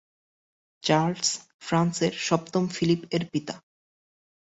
[0.83, 1.29] Charles
[1.59, 3.55] ফ্রান্সের সপ্তম ফিলিপ-এর পিতা।